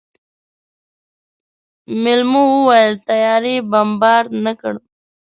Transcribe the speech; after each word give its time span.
مېلمو 2.03 2.43
وويل 2.53 2.93
طيارې 3.07 3.55
بمبارد 3.71 4.31
نه 4.45 4.53
کړ. 4.61 4.73